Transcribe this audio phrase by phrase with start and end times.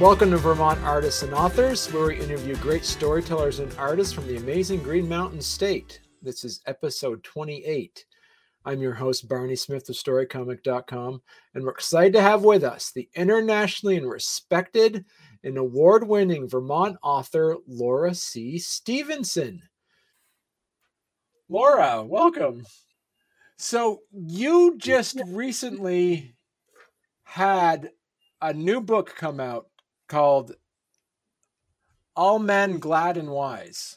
[0.00, 4.36] Welcome to Vermont Artists and Authors, where we interview great storytellers and artists from the
[4.36, 6.02] amazing Green Mountain State.
[6.22, 8.06] This is episode 28.
[8.64, 11.20] I'm your host, Barney Smith of StoryComic.com,
[11.52, 15.04] and we're excited to have with us the internationally and respected
[15.42, 18.56] and award winning Vermont author, Laura C.
[18.60, 19.62] Stevenson.
[21.48, 22.64] Laura, welcome.
[23.56, 26.36] So, you just recently
[27.24, 27.90] had
[28.40, 29.66] a new book come out
[30.08, 30.54] called
[32.16, 33.96] All Men Glad and Wise,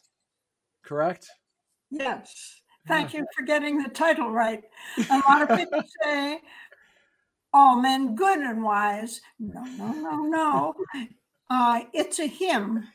[0.83, 1.29] correct?
[1.89, 2.61] Yes.
[2.87, 4.63] Thank you for getting the title right.
[5.09, 6.39] A lot of people say,
[7.53, 9.21] all men good and wise.
[9.39, 10.73] No, no, no, no.
[11.49, 12.87] Uh, it's a hymn.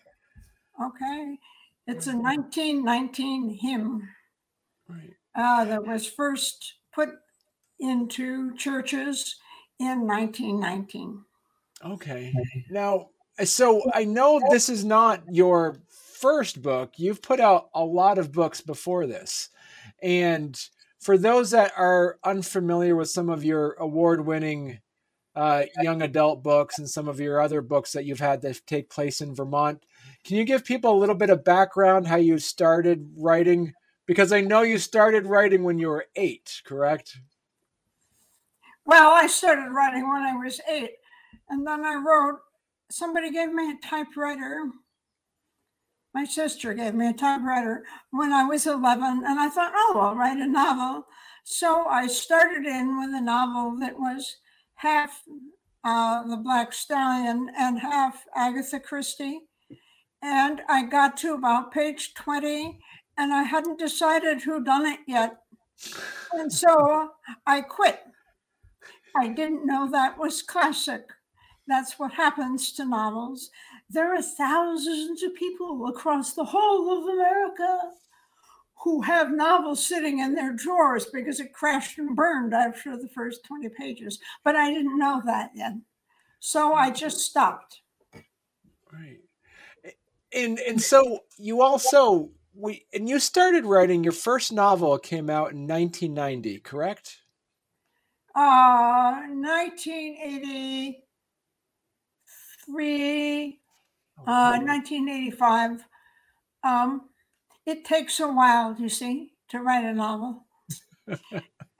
[0.83, 1.39] Okay.
[1.87, 4.08] It's a 1919 hymn
[4.89, 5.14] Right.
[5.34, 7.11] uh, that was first put
[7.78, 9.36] into churches
[9.78, 11.23] in 1919.
[11.92, 12.33] Okay.
[12.70, 13.09] Now,
[13.45, 16.95] so I know this is not your first book.
[16.97, 19.51] You've put out a lot of books before this.
[20.03, 20.59] And
[20.98, 24.81] for those that are unfamiliar with some of your award winning
[25.34, 28.89] uh, young adult books and some of your other books that you've had that take
[28.89, 29.84] place in Vermont,
[30.25, 33.73] can you give people a little bit of background how you started writing?
[34.07, 37.19] Because I know you started writing when you were eight, correct?
[38.87, 40.92] Well, I started writing when I was eight,
[41.48, 42.41] and then I wrote.
[42.91, 44.70] Somebody gave me a typewriter.
[46.15, 50.14] My sister gave me a typewriter when I was 11, and I thought, oh, I'll
[50.14, 51.07] write a novel.
[51.45, 54.37] So I started in with a novel that was
[54.77, 55.23] half
[55.84, 59.41] uh, The Black Stallion and half Agatha Christie.
[60.23, 62.79] And I got to about page 20,
[63.19, 65.39] and I hadn't decided who done it yet.
[66.33, 67.11] And so
[67.46, 68.01] I quit.
[69.17, 71.02] I didn't know that was classic.
[71.68, 73.50] That's what happens to novels.
[73.90, 77.90] There are thousands of people across the whole of America
[78.78, 83.44] who have novels sitting in their drawers because it crashed and burned after the first
[83.44, 84.20] 20 pages.
[84.44, 85.72] But I didn't know that yet.
[86.38, 87.80] So I just stopped.
[88.92, 89.20] Right.
[90.33, 95.52] And and so you also we and you started writing your first novel came out
[95.52, 97.22] in 1990, correct?
[98.34, 99.22] Uh,
[102.68, 103.60] 1983,
[104.27, 105.84] uh, 1985.
[106.64, 107.08] Um,
[107.64, 110.46] it takes a while, you see, to write a novel.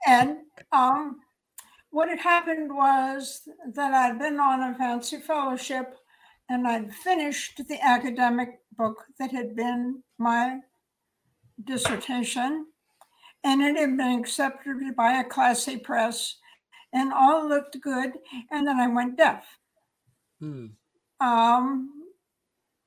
[0.07, 0.37] and
[0.71, 1.19] um,
[1.89, 3.41] what had happened was
[3.73, 5.95] that I'd been on a fancy fellowship
[6.49, 10.59] and I'd finished the academic book that had been my
[11.63, 12.67] dissertation,
[13.43, 16.37] and it had been accepted by a classy press,
[16.93, 18.13] and all looked good.
[18.51, 19.45] And then I went deaf.
[20.39, 20.67] Hmm.
[21.19, 21.89] Um,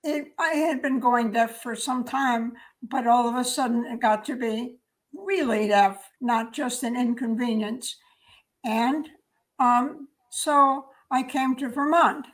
[0.03, 2.53] it, I had been going deaf for some time,
[2.83, 4.77] but all of a sudden it got to be
[5.13, 7.97] really deaf, not just an inconvenience.
[8.65, 9.09] And
[9.59, 12.27] um, so I came to Vermont,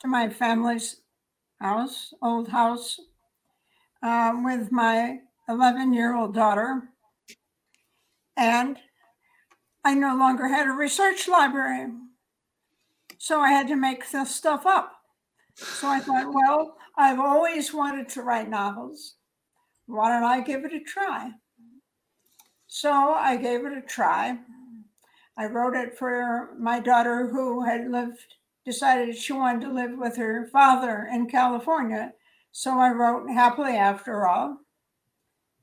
[0.00, 1.00] to my family's
[1.60, 3.00] house, old house,
[4.02, 6.90] uh, with my 11 year old daughter.
[8.36, 8.78] And
[9.84, 11.88] I no longer had a research library.
[13.22, 14.94] So I had to make this stuff up.
[15.54, 19.16] So I thought, well, I've always wanted to write novels.
[19.84, 21.32] Why don't I give it a try?
[22.66, 24.38] So I gave it a try.
[25.36, 30.16] I wrote it for my daughter who had lived, decided she wanted to live with
[30.16, 32.14] her father in California.
[32.52, 34.60] So I wrote Happily After All,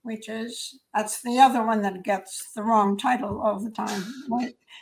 [0.07, 4.01] which is, that's the other one that gets the wrong title all the time.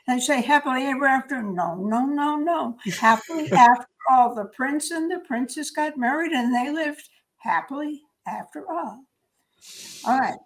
[0.07, 1.41] They say Happily Ever After.
[1.41, 2.77] No, no, no, no.
[2.99, 4.35] Happily After All.
[4.35, 9.03] The prince and the princess got married and they lived happily after all.
[10.05, 10.37] All right.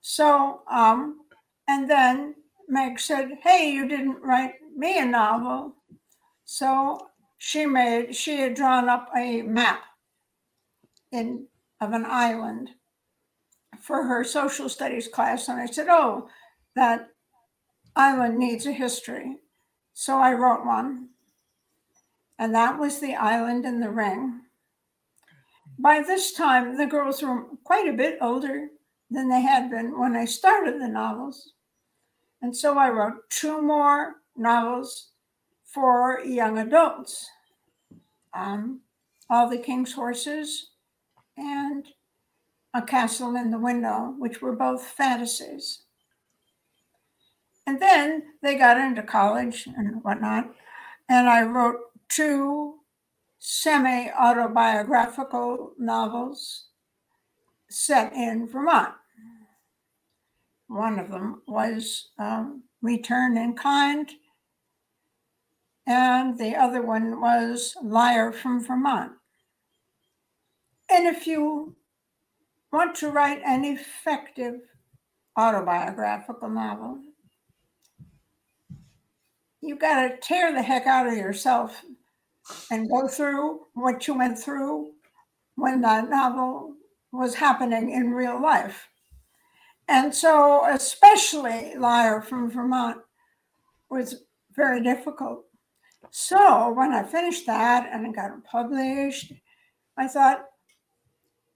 [0.00, 1.20] So, um,
[1.68, 2.34] and then
[2.66, 5.74] Meg said, Hey, you didn't write me a novel.
[6.44, 9.82] So she made, she had drawn up a map
[11.12, 11.46] in
[11.80, 12.70] of an island
[13.80, 15.48] for her social studies class.
[15.48, 16.28] And I said, Oh,
[16.76, 17.10] that
[17.96, 19.36] island needs a history.
[19.94, 21.08] So I wrote one.
[22.38, 24.42] And that was the Island and the Ring.
[25.78, 28.68] By this time, the girls were quite a bit older
[29.10, 31.52] than they had been when I started the novels.
[32.42, 35.10] And so I wrote two more novels
[35.64, 37.28] for young adults
[38.34, 38.80] um,
[39.28, 40.70] All the King's Horses
[41.36, 41.86] and
[42.78, 45.82] A Castle in the Window, which were both fantasies.
[47.66, 50.54] And then they got into college and whatnot.
[51.08, 52.76] And I wrote two
[53.40, 56.66] semi autobiographical novels
[57.68, 58.94] set in Vermont.
[60.68, 64.12] One of them was um, Return in Kind,
[65.84, 69.12] and the other one was Liar from Vermont.
[70.88, 71.74] And if you
[72.72, 74.60] want to write an effective
[75.36, 76.98] autobiographical novel,
[79.60, 81.82] you got to tear the heck out of yourself
[82.70, 84.92] and go through what you went through
[85.56, 86.74] when that novel
[87.12, 88.88] was happening in real life.
[89.88, 92.98] And so, especially Liar from Vermont
[93.90, 94.22] was
[94.54, 95.44] very difficult.
[96.10, 99.32] So, when I finished that and it got published,
[99.96, 100.44] I thought,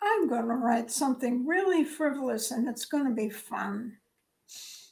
[0.03, 3.97] I'm going to write something really frivolous and it's going to be fun.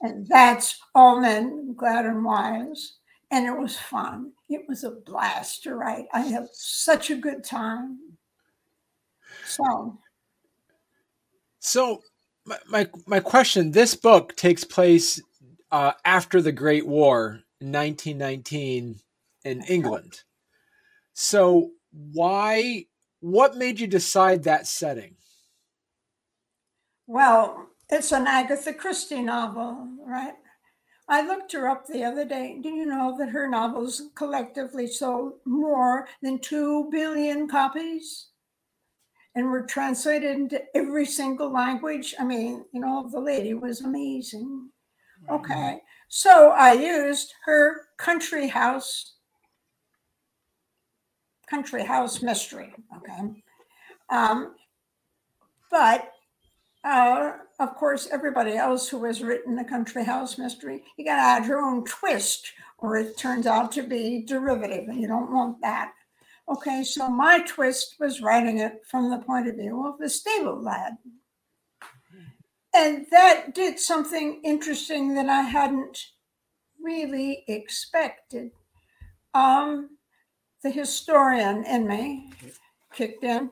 [0.01, 2.95] And that's All Men, Glad and Wise.
[3.31, 4.33] And it was fun.
[4.49, 6.07] It was a blast to write.
[6.13, 7.99] I had such a good time.
[9.45, 9.99] So,
[11.61, 12.03] so
[12.45, 15.21] my, my, my question this book takes place
[15.71, 18.97] uh, after the Great War, 1919,
[19.45, 20.23] in England.
[21.15, 21.71] So,
[22.13, 22.87] why
[23.21, 25.17] what made you decide that setting?
[27.07, 30.35] Well, it's an Agatha Christie novel, right?
[31.09, 32.59] I looked her up the other day.
[32.63, 38.29] Do you know that her novels collectively sold more than 2 billion copies
[39.35, 42.15] and were translated into every single language?
[42.21, 44.71] I mean, you know, the lady was amazing.
[45.25, 45.35] Mm-hmm.
[45.35, 45.81] Okay.
[46.09, 49.17] So I used her country house
[51.51, 52.73] country house mystery.
[52.97, 53.43] Okay.
[54.09, 54.55] Um,
[55.71, 56.13] but
[56.85, 61.23] uh, of course, everybody else who has written a country house mystery, you got to
[61.23, 65.61] add your own twist, or it turns out to be derivative, and you don't want
[65.61, 65.93] that.
[66.49, 70.61] Okay, so my twist was writing it from the point of view of the stable
[70.61, 70.97] lad.
[72.75, 75.99] And that did something interesting that I hadn't
[76.81, 78.53] really expected.
[79.35, 79.91] Um,
[80.63, 82.31] the historian in me
[82.93, 83.51] kicked in.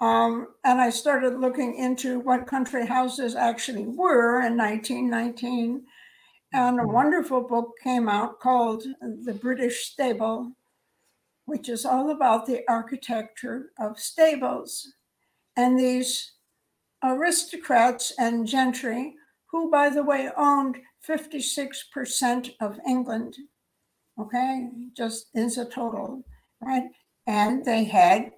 [0.00, 5.82] Um, and I started looking into what country houses actually were in 1919.
[6.52, 6.92] And a mm-hmm.
[6.92, 10.52] wonderful book came out called The British Stable,
[11.46, 14.94] which is all about the architecture of stables.
[15.56, 16.32] And these
[17.02, 19.14] aristocrats and gentry,
[19.50, 20.76] who, by the way, owned
[21.06, 23.36] 56% of England
[24.20, 26.24] okay, just as a total,
[26.60, 26.84] right?
[27.26, 28.32] And they had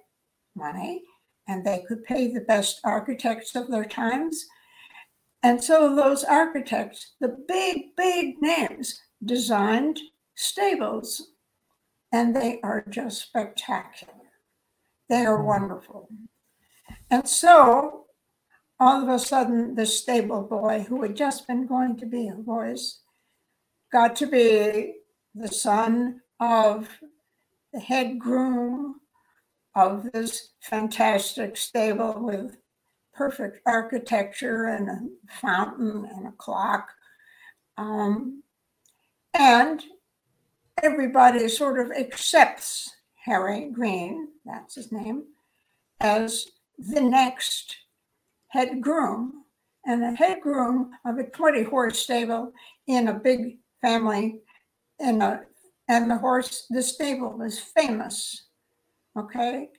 [0.55, 1.03] money
[1.47, 4.45] and they could pay the best architects of their times.
[5.43, 9.99] And so those architects, the big, big names, designed
[10.35, 11.31] stables,
[12.11, 14.13] and they are just spectacular.
[15.09, 15.45] They are mm.
[15.45, 16.09] wonderful.
[17.09, 18.05] And so
[18.79, 22.35] all of a sudden, the stable boy who had just been going to be a
[22.35, 23.01] voice
[23.91, 24.93] got to be
[25.35, 26.89] the son of
[27.73, 28.99] the head groom
[29.75, 32.57] of this fantastic stable with
[33.13, 34.99] perfect architecture and a
[35.39, 36.89] fountain and a clock.
[37.77, 38.43] Um,
[39.33, 39.83] and
[40.83, 42.89] everybody sort of accepts
[43.25, 45.25] Harry Green, that's his name,
[45.99, 46.47] as
[46.77, 47.77] the next
[48.49, 49.43] head groom.
[49.85, 52.51] And the head groom of a 20 horse stable
[52.87, 54.41] in a big family
[55.01, 55.41] and a,
[55.87, 58.43] and the horse, the stable is famous.
[59.17, 59.69] Okay,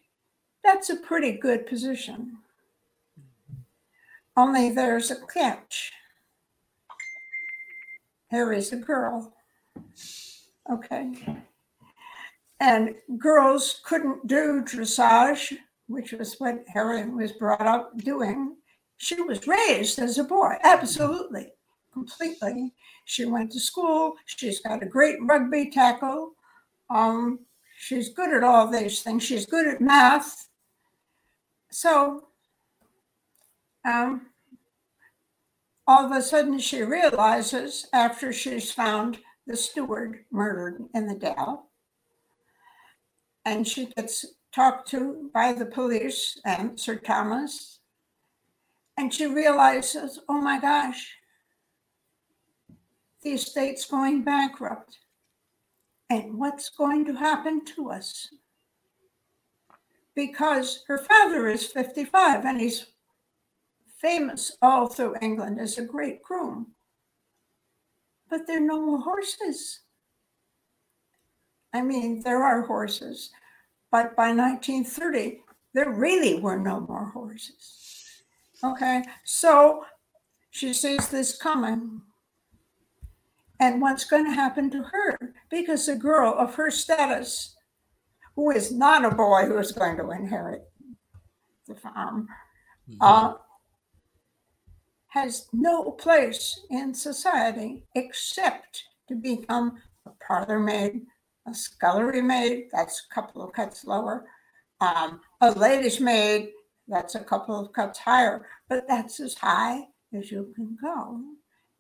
[0.63, 2.39] that's a pretty good position.
[4.37, 5.93] Only there's a catch.
[8.31, 9.35] Here is a girl.
[10.71, 11.15] Okay.
[12.61, 18.57] And girls couldn't do dressage, which was what Harry was brought up doing.
[18.97, 21.53] She was raised as a boy, absolutely
[21.93, 22.73] completely.
[23.05, 24.15] She went to school.
[24.27, 26.33] She's got a great rugby tackle.
[26.91, 27.41] Um,
[27.79, 29.23] she's good at all these things.
[29.23, 30.49] She's good at math.
[31.71, 32.25] So
[33.85, 34.27] um,
[35.87, 41.71] all of a sudden, she realizes after she's found the steward murdered in the Dell,
[43.45, 47.81] and she gets talked to by the police and Sir Thomas,
[48.97, 51.17] and she realizes, oh my gosh,
[53.23, 54.99] the estate's going bankrupt.
[56.11, 58.29] And what's going to happen to us?
[60.15, 62.87] Because her father is 55 and he's
[63.99, 66.73] famous all through England as a great groom.
[68.29, 69.81] But there are no more horses.
[71.73, 73.31] I mean, there are horses,
[73.91, 75.43] But by 1930,
[75.75, 78.23] there really were no more horses.
[78.65, 79.85] Okay, so
[80.51, 82.01] she sees this coming.
[83.63, 85.17] And what's going to happen to her?
[85.49, 87.55] Because a girl of her status,
[88.35, 90.65] who is not a boy who is going to inherit
[91.69, 92.27] the farm,
[92.91, 92.97] mm-hmm.
[93.01, 93.35] uh,
[95.11, 101.03] has no place in society except to become a parlor maid,
[101.47, 104.27] a scullery maid, that's a couple of cuts lower,
[104.81, 106.49] um, a lady's maid,
[106.89, 111.21] that's a couple of cuts higher, but that's as high as you can go.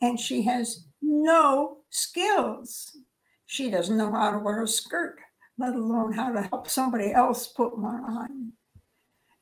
[0.00, 2.96] And she has no skills.
[3.46, 5.18] She doesn't know how to wear a skirt,
[5.58, 8.52] let alone how to help somebody else put one on.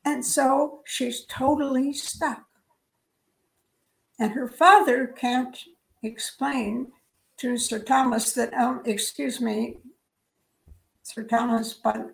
[0.03, 2.43] And so she's totally stuck.
[4.19, 5.57] And her father can't
[6.03, 6.91] explain
[7.37, 9.77] to Sir Thomas that, um, excuse me,
[11.03, 12.11] Sir Thomas, but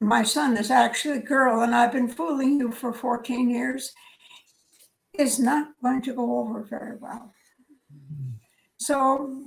[0.00, 3.92] my son is actually a girl and I've been fooling you for 14 years,
[5.12, 7.34] is not going to go over very well.
[8.78, 9.42] So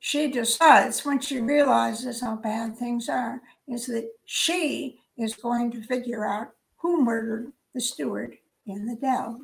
[0.00, 5.82] she decides when she realizes how bad things are, is that she is going to
[5.82, 6.48] figure out
[6.78, 8.36] who murdered the steward
[8.66, 9.40] in the dell.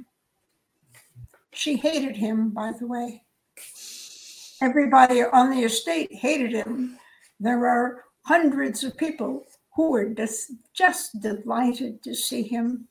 [1.53, 3.23] She hated him, by the way.
[4.61, 6.99] Everybody on the estate hated him.
[7.39, 12.89] There are hundreds of people who were just, just delighted to see him.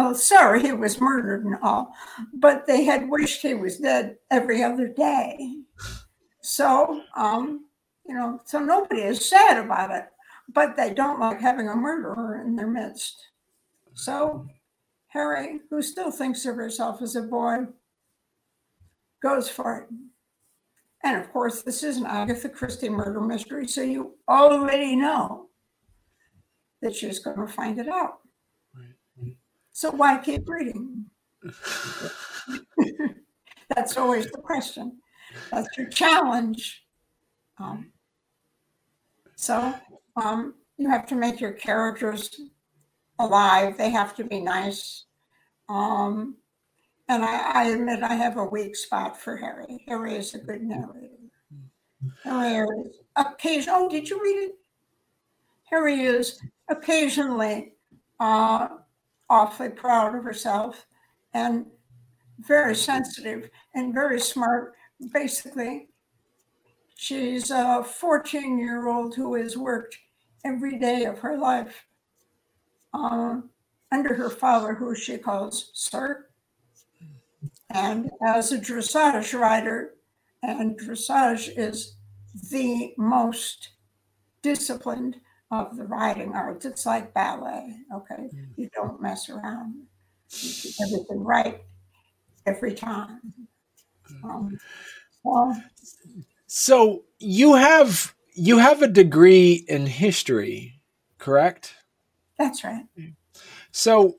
[0.00, 1.92] Oh, sorry, he was murdered and all,
[2.32, 5.56] but they had wished he was dead every other day.
[6.40, 7.64] So, um,
[8.06, 10.04] you know, so nobody is sad about it,
[10.54, 13.26] but they don't like having a murderer in their midst.
[13.94, 14.46] So,
[15.08, 17.66] Harry, who still thinks of herself as a boy,
[19.20, 19.88] goes for it.
[21.02, 25.48] And of course, this is an Agatha Christie murder mystery, so you already know
[26.82, 28.20] that she's going to find it out.
[29.78, 31.04] So why keep reading?
[33.72, 34.98] That's always the question.
[35.52, 36.82] That's your challenge.
[37.58, 37.92] Um,
[39.36, 39.72] so
[40.16, 42.40] um, you have to make your characters
[43.20, 43.78] alive.
[43.78, 45.04] They have to be nice.
[45.68, 46.38] Um,
[47.08, 49.84] and I, I, admit I have a weak spot for Harry.
[49.86, 51.14] Harry is a good narrator.
[52.24, 54.56] Harry is occasionally, Oh, did you read it?
[55.70, 57.74] Harry is occasionally
[58.18, 58.70] uh,
[59.30, 60.86] awfully proud of herself
[61.34, 61.66] and
[62.40, 64.74] very sensitive and very smart.
[65.12, 65.88] Basically,
[66.94, 69.98] she's a 14 year old who has worked
[70.44, 71.86] every day of her life
[72.94, 73.50] um,
[73.92, 76.28] under her father, who she calls Sir
[77.70, 79.94] and as a dressage rider,
[80.42, 81.96] and dressage is
[82.50, 83.70] the most
[84.42, 85.16] disciplined
[85.50, 86.66] of the writing arts.
[86.66, 88.28] It's like ballet, okay?
[88.34, 88.48] Mm.
[88.56, 89.74] You don't mess around.
[90.30, 91.62] You do everything right
[92.46, 93.20] every time.
[94.24, 94.58] Um,
[95.22, 95.60] well,
[96.46, 100.80] so you have you have a degree in history,
[101.18, 101.74] correct?
[102.38, 102.86] That's right.
[103.70, 104.16] So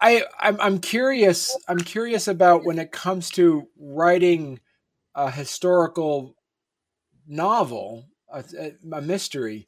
[0.00, 1.56] I I'm, I'm curious.
[1.68, 4.60] I'm curious about when it comes to writing
[5.14, 6.36] a historical
[7.26, 8.44] novel, a,
[8.92, 9.66] a mystery.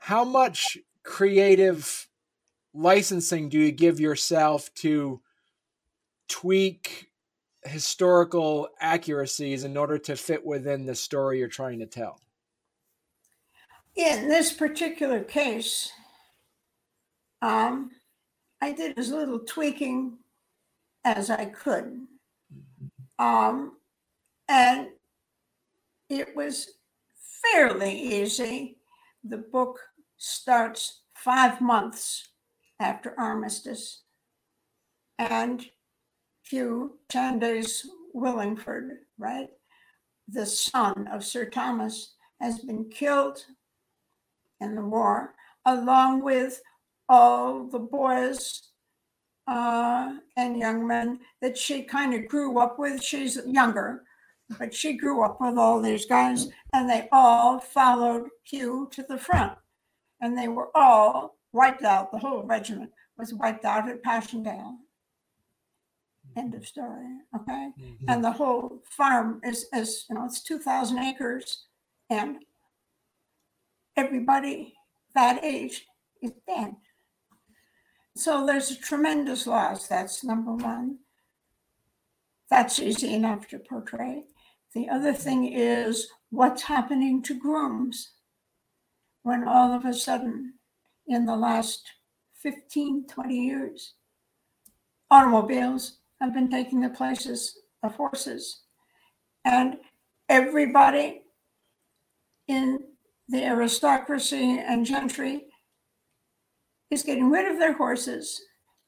[0.00, 2.08] How much creative
[2.72, 5.20] licensing do you give yourself to
[6.28, 7.10] tweak
[7.64, 12.18] historical accuracies in order to fit within the story you're trying to tell?
[13.94, 15.92] In this particular case,
[17.42, 17.90] um,
[18.62, 20.16] I did as little tweaking
[21.04, 22.06] as I could.
[23.18, 23.76] Um,
[24.48, 24.88] and
[26.08, 26.70] it was
[27.42, 28.78] fairly easy.
[29.24, 29.78] The book
[30.20, 32.28] starts five months
[32.78, 34.02] after armistice.
[35.18, 35.64] And
[36.42, 39.48] Hugh Chandos Willingford, right?
[40.28, 43.44] The son of Sir Thomas has been killed
[44.60, 45.34] in the war,
[45.64, 46.60] along with
[47.08, 48.68] all the boys
[49.46, 53.02] uh, and young men that she kind of grew up with.
[53.02, 54.02] She's younger,
[54.58, 59.18] but she grew up with all these guys, and they all followed Hugh to the
[59.18, 59.52] front.
[60.20, 62.12] And they were all wiped out.
[62.12, 64.78] The whole regiment was wiped out at Passchendaele.
[66.36, 67.18] End of story.
[67.34, 67.70] Okay.
[67.80, 68.04] Mm-hmm.
[68.08, 71.64] And the whole farm is, is, you know, it's 2,000 acres,
[72.08, 72.36] and
[73.96, 74.74] everybody
[75.14, 75.86] that age
[76.22, 76.76] is dead.
[78.14, 79.88] So there's a tremendous loss.
[79.88, 80.98] That's number one.
[82.48, 84.24] That's easy enough to portray.
[84.74, 88.12] The other thing is what's happening to grooms
[89.22, 90.54] when all of a sudden
[91.06, 91.90] in the last
[92.42, 93.94] 15, 20 years.
[95.10, 98.60] Automobiles have been taking the places of horses.
[99.44, 99.78] And
[100.28, 101.22] everybody
[102.48, 102.80] in
[103.28, 105.46] the aristocracy and gentry
[106.90, 108.40] is getting rid of their horses.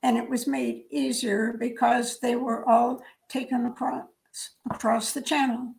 [0.02, 4.04] And it was made easier because they were all taken across
[4.70, 5.74] across the channel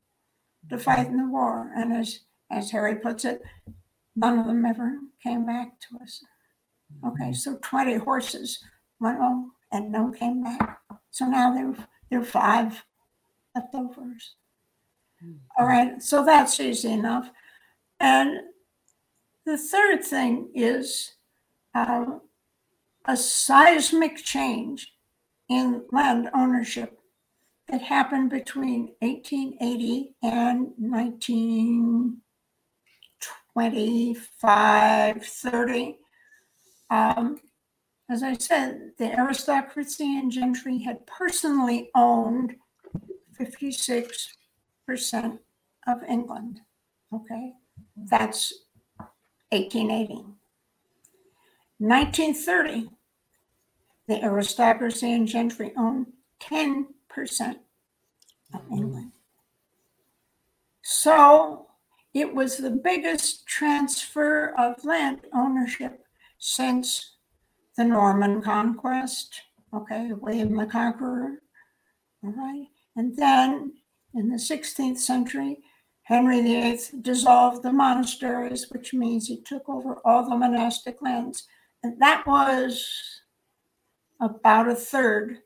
[0.70, 1.72] to fight in the war.
[1.76, 2.20] And as
[2.52, 3.42] as Harry puts it,
[4.16, 6.24] none of them ever came back to us.
[7.06, 8.60] Okay, so 20 horses
[9.00, 10.80] went home and none came back.
[11.12, 11.74] So now there,
[12.10, 12.84] there are five
[13.56, 14.36] leftovers.
[15.58, 17.30] All right, so that's easy enough.
[18.00, 18.42] And
[19.46, 21.14] the third thing is
[21.74, 22.06] uh,
[23.06, 24.94] a seismic change
[25.50, 27.00] in land ownership
[27.70, 30.68] that happened between 1880 and
[33.54, 35.98] 1925, 30.
[36.90, 37.40] Um,
[38.10, 42.56] as I said, the aristocracy and gentry had personally owned
[43.40, 45.40] 56%
[45.88, 46.62] of England.
[47.14, 47.54] Okay,
[47.96, 48.54] that's
[49.50, 50.26] 1880.
[51.78, 52.90] 1930,
[54.08, 56.08] the aristocracy and gentry owned
[56.42, 56.86] 10%
[58.54, 59.12] of England.
[60.82, 61.68] So
[62.14, 66.06] it was the biggest transfer of land ownership
[66.38, 67.16] since
[67.76, 69.42] the Norman conquest,
[69.74, 71.42] okay, William the Conqueror,
[72.24, 72.68] all right.
[72.96, 73.74] And then
[74.14, 75.58] in the 16th century,
[76.04, 81.48] Henry VIII dissolved the monasteries, which means he took over all the monastic lands.
[81.82, 82.86] And that was
[84.22, 85.40] about a third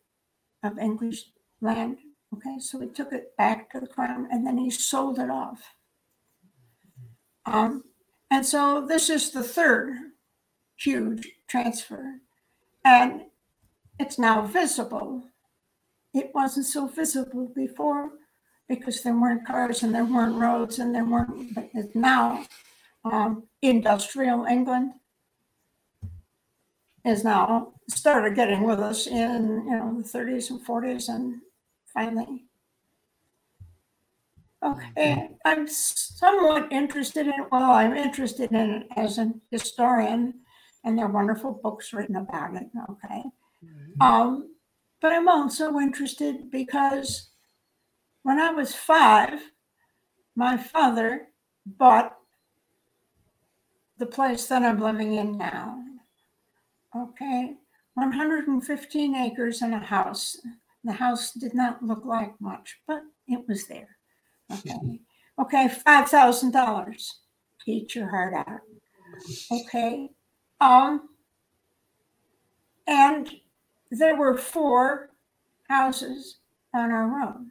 [0.63, 1.31] of English
[1.61, 1.97] land.
[2.35, 5.63] Okay, so he took it back to the crown and then he sold it off.
[7.47, 7.83] Um,
[8.29, 9.95] and so this is the third
[10.75, 12.19] huge transfer.
[12.83, 13.23] And
[13.99, 15.23] it's now visible.
[16.13, 18.11] It wasn't so visible before
[18.67, 22.45] because there weren't cars and there weren't roads and there weren't, but it's now
[23.05, 24.91] um, industrial England
[27.05, 31.39] is now started getting with us in you know the 30s and 40s and
[31.93, 32.43] finally
[34.63, 40.33] okay i'm somewhat interested in well i'm interested in it as an historian
[40.87, 42.67] and there are wonderful books written about it.
[42.89, 43.23] Okay.
[43.63, 44.01] Mm-hmm.
[44.01, 44.55] Um,
[45.01, 47.27] but I'm also interested because
[48.23, 49.37] when I was five,
[50.33, 51.27] my father
[51.65, 52.15] bought
[53.97, 55.77] the place that I'm living in now.
[56.95, 57.55] Okay.
[57.95, 60.37] 115 acres and a house.
[60.85, 63.96] The house did not look like much, but it was there.
[64.51, 64.99] Okay.
[65.39, 65.69] Okay.
[65.85, 67.13] $5,000.
[67.65, 68.61] Eat your heart out.
[69.51, 70.09] Okay.
[70.61, 71.09] Um,
[72.87, 73.29] and
[73.91, 75.09] there were four
[75.67, 76.37] houses
[76.73, 77.47] on our road.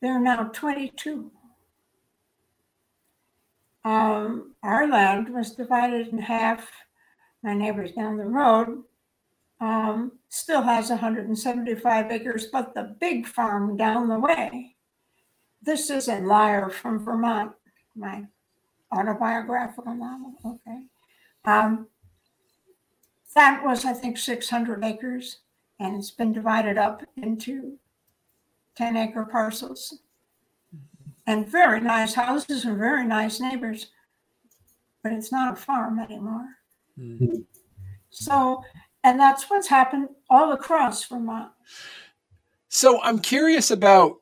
[0.00, 1.30] There are now 22.
[3.84, 6.70] Um, our land was divided in half.
[7.42, 8.82] My neighbors down the road
[9.60, 14.73] um, still has 175 acres, but the big farm down the way,
[15.64, 17.52] this is a liar from Vermont,
[17.96, 18.24] my
[18.92, 20.34] autobiographical novel.
[20.44, 20.82] Okay.
[21.44, 21.88] Um,
[23.34, 25.38] that was, I think, 600 acres,
[25.80, 27.78] and it's been divided up into
[28.76, 29.98] 10 acre parcels.
[31.26, 33.86] And very nice houses and very nice neighbors,
[35.02, 36.48] but it's not a farm anymore.
[36.98, 37.40] Mm-hmm.
[38.10, 38.62] So,
[39.02, 41.50] and that's what's happened all across Vermont.
[42.68, 44.18] So I'm curious about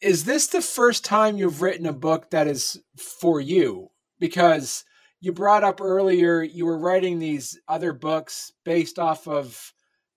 [0.00, 3.88] is this the first time you've written a book that is for you?
[4.18, 4.84] Because
[5.20, 9.72] you brought up earlier you were writing these other books based off of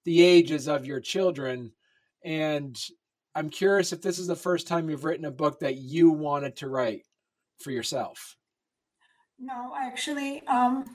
[0.05, 1.71] the ages of your children
[2.23, 2.77] and
[3.35, 6.55] i'm curious if this is the first time you've written a book that you wanted
[6.55, 7.03] to write
[7.59, 8.35] for yourself
[9.39, 10.85] no actually um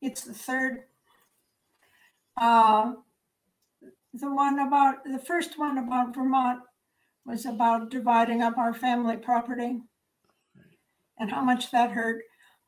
[0.00, 0.84] it's the third
[2.40, 2.92] uh
[4.14, 6.60] the one about the first one about vermont
[7.26, 9.80] was about dividing up our family property
[11.18, 12.22] and how much that hurt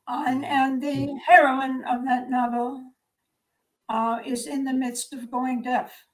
[0.07, 2.81] and, and the heroine of that novel
[3.89, 6.05] uh, is in the midst of going deaf.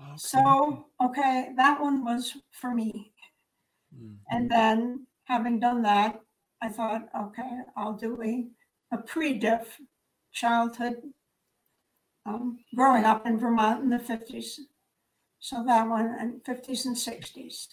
[0.00, 0.12] Okay.
[0.16, 3.12] So, okay, that one was for me.
[3.94, 4.14] Mm-hmm.
[4.30, 6.20] And then, having done that,
[6.62, 8.46] I thought, okay, I'll do a,
[8.92, 9.78] a pre deaf
[10.32, 10.96] childhood
[12.26, 14.58] um, growing up in Vermont in the 50s.
[15.40, 17.68] So, that one, in 50s and 60s.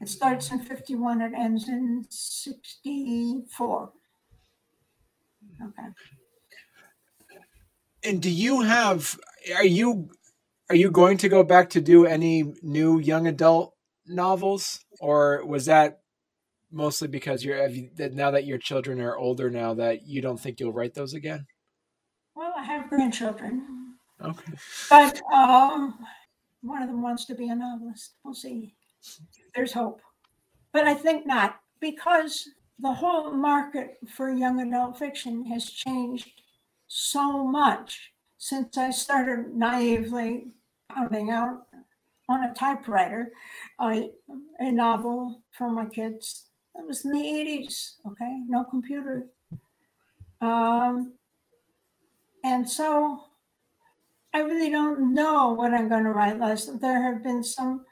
[0.00, 3.92] It starts in 51, it ends in 64.
[5.62, 5.88] Okay.
[8.04, 9.18] And do you have
[9.56, 10.10] are you
[10.68, 13.74] are you going to go back to do any new young adult
[14.06, 16.00] novels or was that
[16.70, 17.68] mostly because you're
[18.12, 21.46] now that your children are older now that you don't think you'll write those again?
[22.34, 23.94] Well, I have grandchildren.
[24.20, 24.52] Okay.
[24.90, 25.98] But um
[26.64, 28.14] one of them wants to be a novelist.
[28.24, 28.74] We'll see.
[29.54, 30.00] There's hope.
[30.72, 32.48] But I think not because
[32.78, 36.42] the whole market for young adult fiction has changed
[36.88, 40.52] so much since I started naively
[40.90, 41.66] pounding out
[42.28, 43.32] on a typewriter
[43.80, 44.10] a,
[44.58, 46.48] a novel for my kids.
[46.74, 48.40] That was in the 80s, okay?
[48.48, 49.26] No computer.
[50.40, 51.14] Um,
[52.42, 53.24] and so
[54.34, 56.40] I really don't know what I'm going to write.
[56.40, 57.84] Last there have been some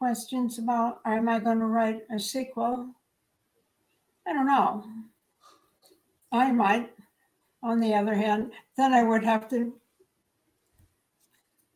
[0.00, 2.90] questions about am I going to write a sequel?
[4.26, 4.84] I don't know.
[6.32, 6.90] I might.
[7.62, 9.72] On the other hand, then I would have to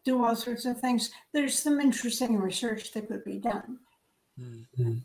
[0.04, 1.10] do all sorts of things.
[1.32, 3.78] There's some interesting research that could be done.
[4.38, 4.96] Mm-hmm.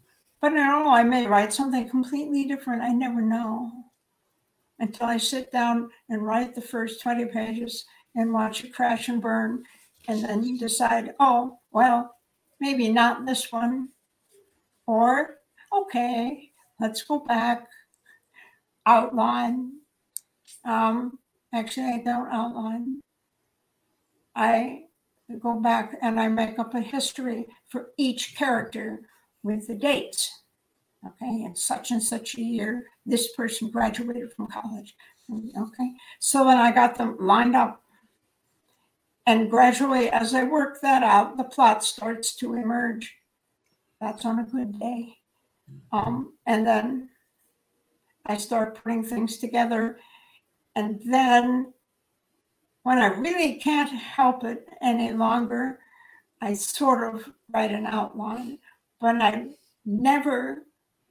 [0.41, 2.81] But I don't know, I may write something completely different.
[2.81, 3.71] I never know
[4.79, 9.21] until I sit down and write the first 20 pages and watch it crash and
[9.21, 9.63] burn
[10.07, 12.15] and then decide, oh, well,
[12.59, 13.89] maybe not this one.
[14.85, 15.37] Or,
[15.71, 17.67] okay, let's go back,
[18.85, 19.71] outline.
[20.65, 21.19] Um,
[21.53, 22.99] actually, I don't outline.
[24.35, 24.83] I
[25.39, 29.01] go back and I make up a history for each character
[29.41, 30.31] with the dates.
[31.05, 34.95] Okay, in such and such a year, this person graduated from college.
[35.29, 37.82] Okay, so then I got them lined up
[39.25, 43.15] and gradually, as I work that out, the plot starts to emerge.
[44.01, 45.17] That's on a good day.
[45.91, 47.09] Um, and then
[48.25, 49.97] I start putting things together.
[50.75, 51.73] And then
[52.83, 55.79] when I really can't help it any longer,
[56.41, 58.59] I sort of write an outline,
[58.99, 59.47] but I
[59.85, 60.63] never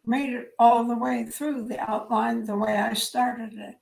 [0.05, 3.77] made it all the way through the outline the way I started it.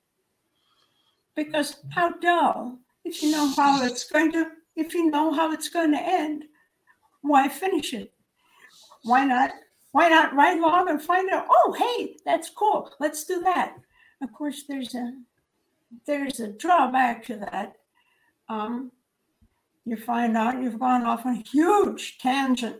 [1.35, 5.69] Because how dull if you know how it's going to if you know how it's
[5.69, 6.45] going to end
[7.21, 8.11] why finish it?
[9.03, 9.51] Why not
[9.91, 13.75] why not write along and find out oh hey that's cool let's do that.
[14.21, 15.13] Of course there's a
[16.05, 17.75] there's a drawback to that.
[18.49, 18.91] Um,
[19.85, 22.77] you find out you've gone off on a huge tangent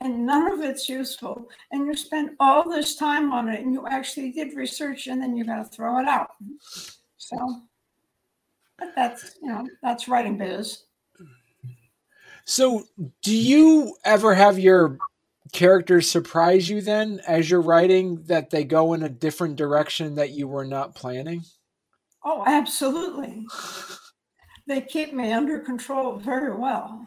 [0.00, 3.86] and none of it's useful and you spend all this time on it and you
[3.86, 6.30] actually did research and then you're going to throw it out.
[7.16, 7.62] So
[8.82, 10.84] but that's you know that's writing biz.
[12.44, 12.84] So,
[13.22, 14.98] do you ever have your
[15.52, 20.30] characters surprise you then as you're writing that they go in a different direction that
[20.30, 21.44] you were not planning?
[22.24, 23.46] Oh, absolutely.
[24.66, 27.06] they keep me under control very well.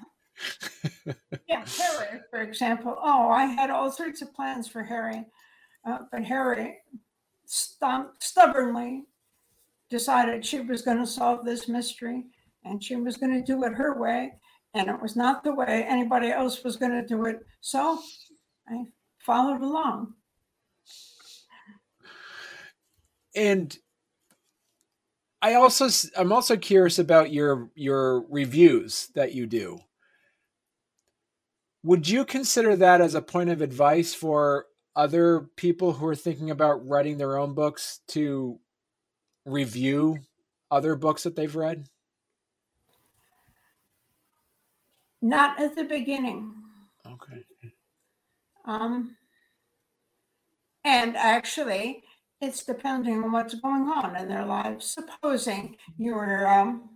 [1.49, 2.97] yeah, Harry, for example.
[3.01, 5.25] Oh, I had all sorts of plans for Harry,
[5.85, 6.77] uh, but Harry
[7.45, 9.05] stubbornly
[9.89, 12.23] decided she was going to solve this mystery
[12.63, 14.33] and she was going to do it her way.
[14.73, 17.39] And it was not the way anybody else was going to do it.
[17.61, 17.99] So
[18.67, 18.83] I
[19.19, 20.13] followed along.
[23.35, 23.77] And
[25.41, 29.79] I also I'm also curious about your your reviews that you do.
[31.83, 36.49] Would you consider that as a point of advice for other people who are thinking
[36.49, 38.59] about writing their own books to
[39.45, 40.19] review
[40.71, 41.87] other books that they've read?
[45.21, 46.53] Not at the beginning.
[47.05, 47.43] Okay.
[48.65, 49.15] Um,
[50.83, 52.03] and actually,
[52.41, 54.85] it's depending on what's going on in their lives.
[54.85, 56.89] Supposing you're um,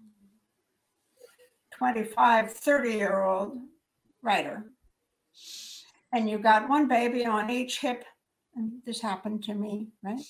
[1.77, 3.57] 25, 30 year old
[4.21, 4.65] writer,
[6.13, 8.03] and you got one baby on each hip,
[8.55, 10.21] and this happened to me, right?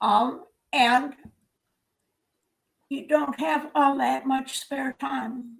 [0.00, 1.14] Um, and
[2.94, 5.58] you don't have all that much spare time.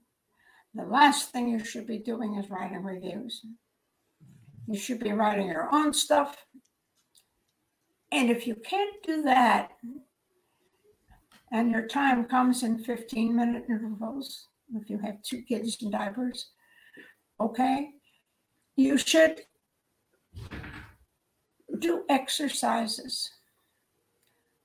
[0.73, 3.44] The last thing you should be doing is writing reviews.
[4.68, 6.37] You should be writing your own stuff.
[8.12, 9.73] And if you can't do that,
[11.53, 16.51] and your time comes in 15 minute intervals, if you have two kids and diapers,
[17.40, 17.90] okay,
[18.77, 19.40] you should
[21.81, 23.31] do exercises.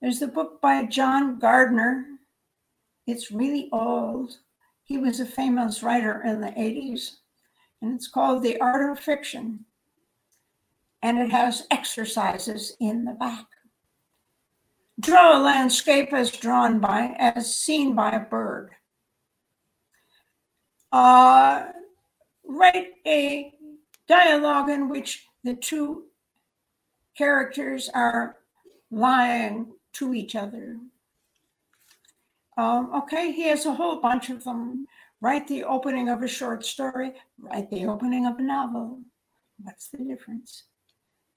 [0.01, 2.18] There's a book by John Gardner
[3.10, 4.38] it's really old.
[4.84, 7.17] He was a famous writer in the 80s,
[7.82, 9.65] and it's called The Art of Fiction.
[11.02, 13.45] And it has exercises in the back.
[15.00, 18.72] draw a landscape as drawn by, as seen by a bird.
[20.91, 21.67] Uh,
[22.43, 23.54] write a
[24.08, 26.06] dialogue in which the two
[27.15, 28.38] characters are
[28.91, 30.78] lying to each other.
[32.60, 34.86] Um, okay, he has a whole bunch of them.
[35.22, 39.00] Write the opening of a short story, write the opening of a novel.
[39.63, 40.63] What's the difference?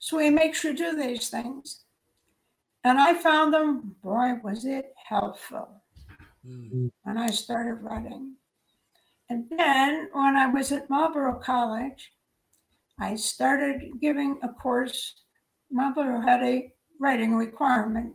[0.01, 1.85] So he makes you do these things.
[2.83, 5.83] And I found them, boy, was it helpful
[6.45, 6.91] mm.
[7.05, 8.35] when I started writing.
[9.31, 12.11] And then when I was at Marlboro College,
[12.99, 15.15] I started giving a course.
[15.71, 18.15] Marlborough had a writing requirement.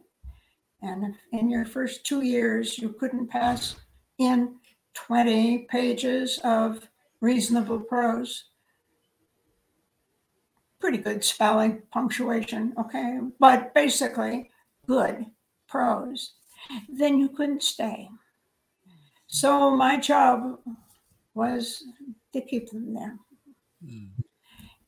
[0.82, 3.76] And in your first two years, you couldn't pass
[4.20, 4.56] in
[4.94, 6.88] 20 pages of
[7.22, 8.46] reasonable prose
[10.80, 14.50] pretty good spelling, punctuation, okay, but basically
[14.88, 15.26] good
[15.68, 16.34] prose,
[16.90, 18.10] then you couldn't stay.
[19.28, 20.60] So my job
[21.34, 21.84] was
[22.34, 23.18] to keep them there.
[23.86, 24.10] Mm.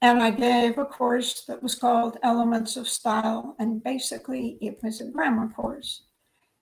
[0.02, 5.02] And I gave a course that was called Elements of Style, and basically it was
[5.02, 6.04] a grammar course.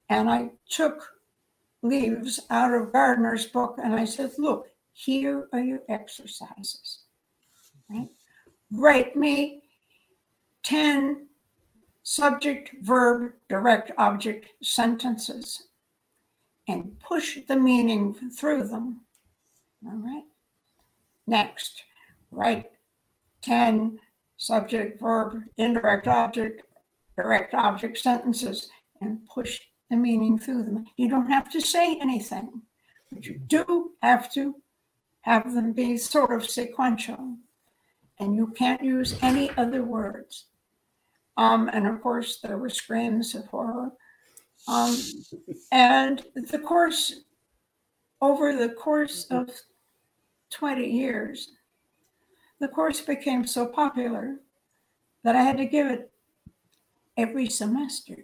[0.10, 1.08] And I took
[1.84, 7.04] leaves out of Gardner's book and I said, Look, here are your exercises.
[7.90, 8.10] Right?
[8.72, 9.62] write me
[10.64, 11.28] 10
[12.04, 15.68] subject, verb, direct object sentences
[16.68, 19.02] and push the meaning through them.
[19.86, 20.24] All right.
[21.26, 21.84] Next,
[22.32, 22.72] write
[23.48, 24.00] 10
[24.36, 26.64] subject, verb, indirect object,
[27.16, 28.70] direct object sentences
[29.02, 30.86] and push the meaning through them.
[30.98, 32.62] You don't have to say anything,
[33.12, 34.56] but you do have to
[35.22, 37.38] have them be sort of sequential
[38.20, 40.46] and you can't use any other words.
[41.38, 43.92] Um, and of course, there were screams of horror.
[44.68, 44.98] Um,
[45.72, 47.22] and the course,
[48.22, 49.50] over the course of
[50.52, 51.52] 20 years,
[52.60, 54.38] the course became so popular
[55.24, 56.12] that I had to give it
[57.16, 58.18] every semester.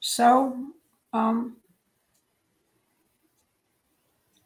[0.00, 0.72] So
[1.12, 1.56] um,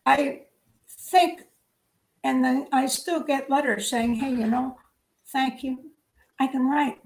[0.06, 0.42] I
[0.88, 1.42] think
[2.24, 4.78] and then I still get letters saying, hey, you know,
[5.26, 5.90] thank you.
[6.38, 7.00] I can write.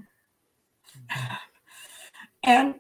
[2.43, 2.75] and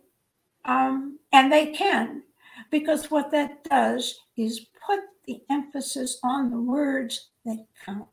[0.64, 2.22] um, and they can,
[2.70, 8.08] because what that does is put the emphasis on the words that count.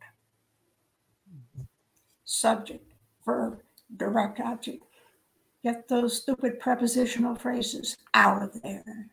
[2.25, 2.85] Subject,
[3.25, 3.59] verb,
[3.97, 4.83] direct object.
[5.63, 9.07] Get those stupid prepositional phrases out of there.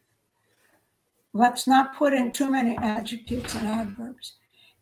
[1.32, 4.34] Let's not put in too many adjectives and adverbs.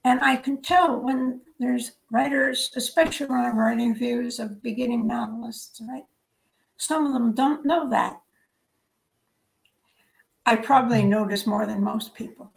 [0.04, 5.82] And I can tell when there's writers, especially when I'm writing views of beginning novelists,
[5.86, 6.04] right?
[6.78, 8.20] Some of them don't know that.
[10.46, 11.10] I probably hmm.
[11.10, 12.50] notice more than most people.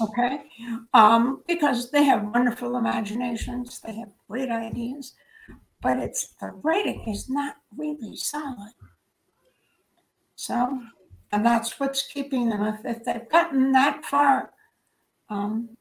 [0.00, 0.40] Okay.
[0.92, 5.14] Um, because they have wonderful imaginations, they have great ideas,
[5.80, 8.72] but it's the writing is not really solid.
[10.36, 10.80] So,
[11.32, 12.62] and that's what's keeping them.
[12.64, 14.50] If, if they've gotten that far,
[15.30, 15.76] um,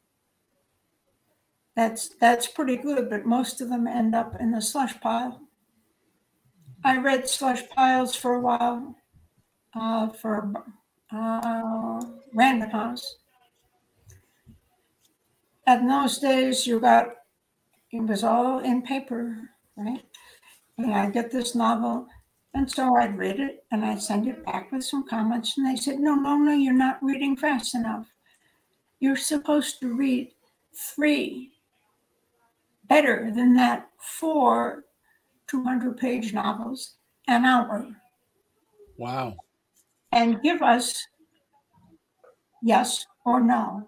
[1.75, 5.41] that's that's pretty good, but most of them end up in the slush pile.
[6.83, 8.95] I read slush piles for a while
[9.73, 10.51] uh, for
[11.11, 12.01] uh,
[12.33, 13.17] Random House.
[15.67, 17.07] In those days, you got
[17.91, 19.37] it was all in paper,
[19.77, 20.03] right?
[20.77, 22.07] And I get this novel,
[22.53, 25.79] and so I'd read it and I'd send it back with some comments, and they
[25.79, 28.07] said, "No, no, no, you're not reading fast enough.
[28.99, 30.31] You're supposed to read
[30.73, 31.53] three
[32.87, 34.85] better than that four
[35.47, 36.95] 200 page novels
[37.27, 37.87] an hour.
[38.97, 39.35] Wow.
[40.11, 41.07] And give us
[42.61, 43.87] yes or no.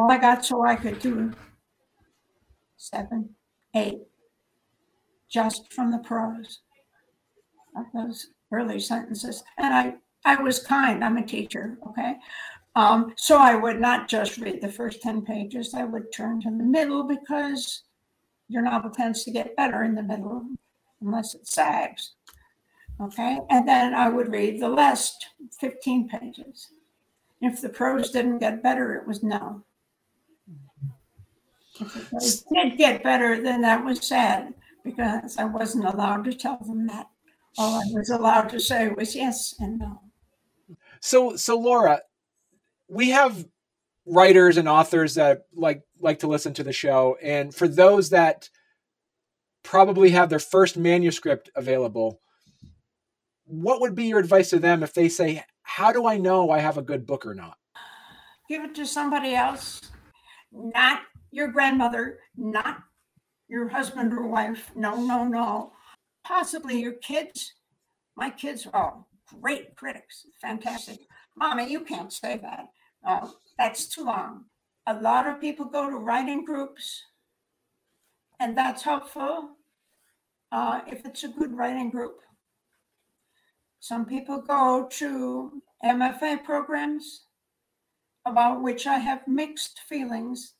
[0.00, 1.30] Well, I got so I could do
[2.78, 3.34] seven,
[3.76, 3.98] eight,
[5.28, 6.60] just from the prose
[7.76, 9.44] of those early sentences.
[9.58, 11.04] And I, I was kind.
[11.04, 12.14] I'm a teacher, okay?
[12.76, 16.50] Um, so I would not just read the first 10 pages, I would turn to
[16.50, 17.82] the middle because
[18.48, 20.46] your novel tends to get better in the middle
[21.02, 22.14] unless it sags.
[23.02, 25.26] Okay, and then I would read the last
[25.60, 26.68] 15 pages.
[27.42, 29.62] If the prose didn't get better, it was no.
[31.80, 36.58] If the did get better, then that was sad because I wasn't allowed to tell
[36.58, 37.08] them that.
[37.58, 40.00] All I was allowed to say was yes and no.
[41.00, 42.00] So, so Laura,
[42.88, 43.46] we have
[44.06, 48.48] writers and authors that like like to listen to the show and for those that
[49.62, 52.20] probably have their first manuscript available
[53.50, 56.60] what would be your advice to them if they say, How do I know I
[56.60, 57.56] have a good book or not?
[58.48, 59.80] Give it to somebody else,
[60.52, 62.82] not your grandmother, not
[63.48, 64.70] your husband or wife.
[64.74, 65.72] No, no, no.
[66.24, 67.54] Possibly your kids.
[68.16, 69.08] My kids are all
[69.40, 70.98] great critics, fantastic.
[71.36, 72.66] Mommy, you can't say that.
[73.58, 74.44] That's too long.
[74.86, 77.02] A lot of people go to writing groups,
[78.40, 79.50] and that's helpful
[80.52, 82.18] uh, if it's a good writing group.
[83.78, 87.22] Some people go to MFA programs
[88.26, 90.54] about which I have mixed feelings.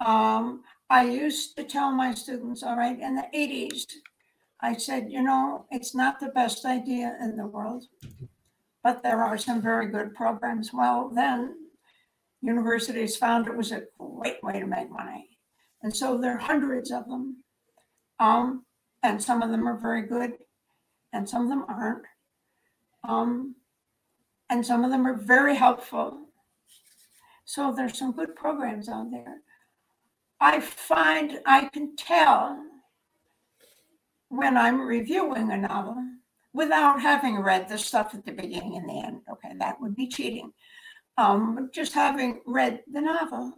[0.00, 3.84] Um, I used to tell my students, all right, in the 80s,
[4.60, 7.84] I said, you know, it's not the best idea in the world,
[8.82, 10.72] but there are some very good programs.
[10.72, 11.54] Well, then
[12.42, 15.28] universities found it was a great way to make money.
[15.82, 17.42] And so there are hundreds of them.
[18.18, 18.64] Um,
[19.02, 20.32] and some of them are very good,
[21.12, 22.04] and some of them aren't.
[23.08, 23.54] Um,
[24.50, 26.26] and some of them are very helpful.
[27.46, 29.40] So there's some good programs out there.
[30.40, 32.58] I find I can tell
[34.28, 35.96] when I'm reviewing a novel
[36.52, 39.20] without having read the stuff at the beginning and the end.
[39.30, 40.52] Okay, that would be cheating.
[41.18, 43.52] Um, just having read the novel,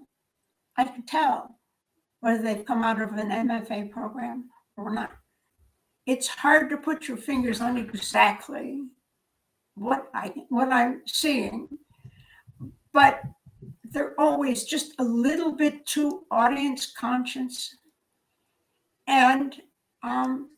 [0.77, 1.59] I can tell
[2.21, 5.13] whether they've come out of an MFA program or not
[6.07, 8.83] it's hard to put your fingers on exactly
[9.75, 11.69] what I what I'm seeing,
[12.93, 13.23] but
[13.93, 17.77] they're always just a little bit too audience conscious,
[19.07, 19.61] and
[20.03, 20.51] um,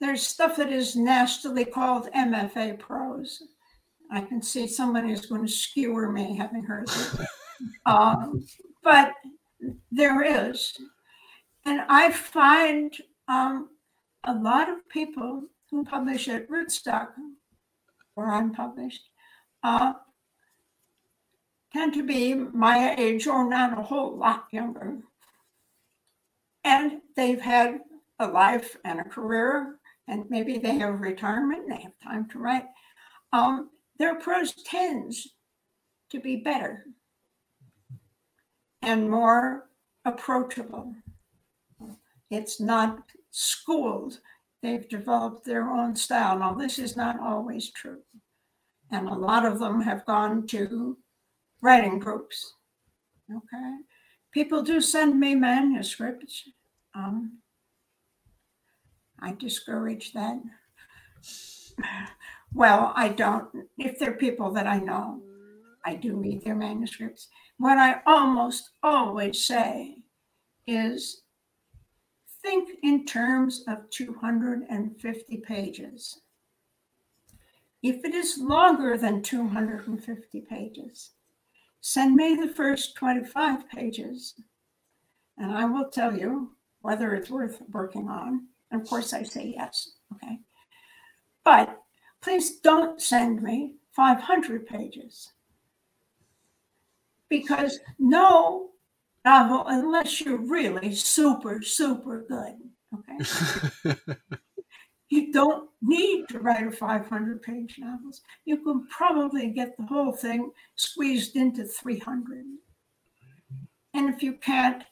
[0.00, 3.42] there's stuff that is nastily called MFA prose.
[4.10, 7.26] I can see somebody is going to skewer me having heard it,
[7.86, 8.44] um,
[8.82, 9.12] but
[9.92, 10.76] there is,
[11.64, 12.92] and I find
[13.28, 13.68] um,
[14.24, 17.08] a lot of people who publish at Rootstock,
[18.16, 19.08] or unpublished,
[19.62, 19.92] uh,
[21.72, 24.98] tend to be my age or not a whole lot younger.
[26.64, 27.80] And they've had
[28.18, 29.78] a life and a career,
[30.08, 32.66] and maybe they have retirement and they have time to write.
[33.32, 35.34] Um, their prose tends
[36.10, 36.86] to be better
[38.82, 39.68] and more
[40.04, 40.94] approachable.
[42.30, 44.20] It's not schooled.
[44.62, 46.38] They've developed their own style.
[46.38, 48.00] Now, this is not always true.
[48.90, 50.98] And a lot of them have gone to
[51.62, 52.54] writing groups.
[53.30, 53.76] Okay.
[54.32, 56.48] People do send me manuscripts.
[56.94, 57.38] Um,
[59.20, 60.40] I discourage that.
[62.52, 65.22] Well, I don't, if they're people that I know,
[65.84, 67.28] I do read their manuscripts.
[67.58, 69.98] What I almost always say
[70.66, 71.22] is
[72.42, 76.20] think in terms of 250 pages.
[77.82, 81.10] If it is longer than 250 pages,
[81.80, 84.34] send me the first 25 pages
[85.40, 88.46] and I will tell you whether it's worth working on.
[88.70, 89.92] And of course, I say yes.
[90.14, 90.38] Okay.
[91.44, 91.82] But
[92.20, 95.32] please don't send me 500 pages
[97.28, 98.70] because no
[99.24, 102.56] novel unless you're really super, super good.
[102.98, 103.96] Okay.
[105.10, 108.12] you don't need to write a 500 page novel.
[108.44, 112.44] You can probably get the whole thing squeezed into 300.
[113.92, 114.84] And if you can't,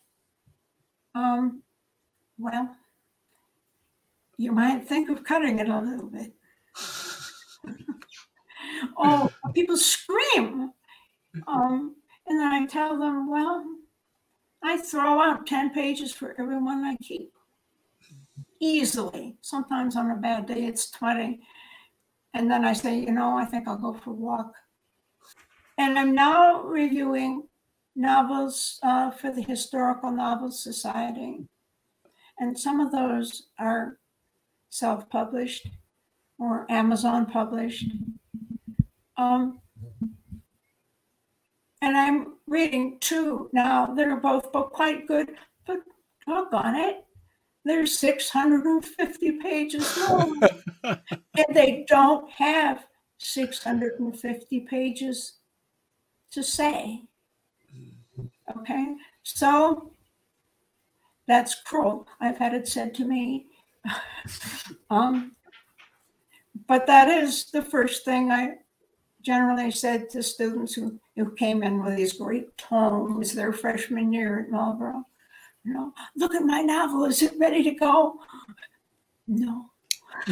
[1.15, 1.63] um,
[2.37, 2.77] well,
[4.37, 6.33] you might think of cutting it a little bit.
[8.99, 10.73] oh, people scream.
[11.47, 11.95] Um,
[12.27, 13.65] and then I tell them, well,
[14.65, 17.33] I throw out 10 pages for everyone I keep
[18.61, 19.37] easily.
[19.41, 21.41] Sometimes on a bad day, it's 20.
[22.35, 24.53] And then I say, you know, I think I'll go for a walk.
[25.77, 27.45] And I'm now reviewing
[27.95, 31.47] novels uh, for the Historical Novels Society.
[32.39, 33.99] And some of those are
[34.71, 35.69] self published
[36.39, 37.91] or Amazon published.
[39.17, 39.61] Um,
[41.83, 43.87] and I'm reading two now.
[43.87, 45.35] They're both, both quite good,
[45.67, 45.79] but
[46.27, 47.05] doggone it,
[47.69, 50.41] they're 650 pages long.
[50.85, 52.87] and they don't have
[53.19, 55.35] 650 pages
[56.31, 57.03] to say.
[58.57, 59.93] Okay, so
[61.27, 62.09] that's cruel.
[62.21, 63.47] I've had it said to me.
[64.91, 65.37] um,
[66.67, 68.57] but that is the first thing I
[69.23, 74.41] generally said to students who, who came in with these great tomes their freshman year
[74.41, 75.05] at Marlboro,
[75.69, 78.21] you know, look at my novel, is it ready to go?
[79.27, 79.67] No.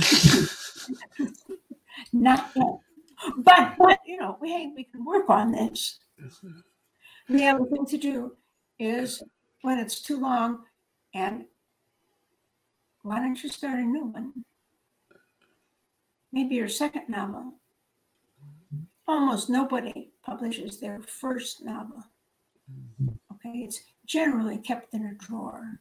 [2.12, 2.78] Not yet.
[3.38, 5.98] But, but you know, we, we can work on this.
[7.28, 8.36] The other thing to do
[8.78, 9.22] is
[9.62, 10.60] when it's too long,
[11.14, 11.44] and
[13.02, 14.32] why don't you start a new one?
[16.32, 17.54] Maybe your second novel.
[18.74, 18.84] Mm-hmm.
[19.06, 22.04] Almost nobody publishes their first novel.
[23.08, 25.80] Okay, it's generally kept in a drawer.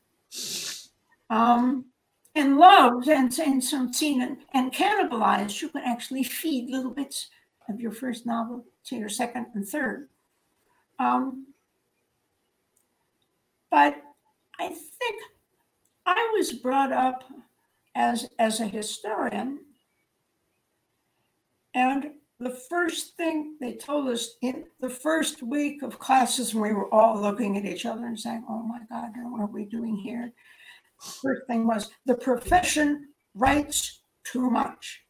[1.29, 1.85] Um,
[2.35, 7.29] and loved and, and some seen and, and cannibalized, you can actually feed little bits
[7.69, 10.09] of your first novel to your second and third.
[10.99, 11.47] Um,
[13.71, 13.95] but
[14.59, 15.21] I think
[16.05, 17.23] I was brought up
[17.95, 19.59] as, as a historian.
[21.73, 26.73] And the first thing they told us in the first week of classes, and we
[26.73, 29.95] were all looking at each other and saying, Oh my God, what are we doing
[29.95, 30.33] here?
[30.99, 35.01] First thing was the profession writes too much.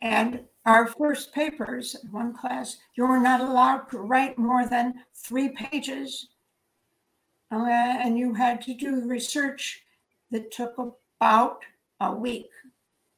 [0.00, 4.94] And our first papers in one class, you were not allowed to write more than
[5.14, 6.28] three pages.
[7.52, 9.82] Uh, and you had to do research
[10.30, 10.74] that took
[11.20, 11.58] about
[11.98, 12.48] a week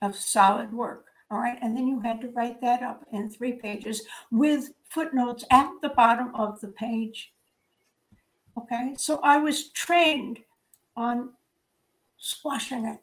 [0.00, 1.11] of solid work.
[1.32, 1.58] All right.
[1.62, 5.88] And then you had to write that up in three pages with footnotes at the
[5.88, 7.32] bottom of the page.
[8.58, 8.92] Okay.
[8.98, 10.40] So I was trained
[10.94, 11.30] on
[12.18, 12.98] squashing it.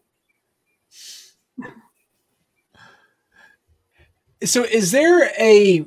[4.48, 5.86] So, is there a